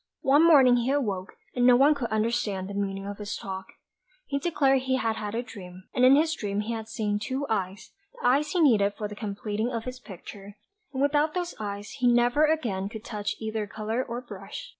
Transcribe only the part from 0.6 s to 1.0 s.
he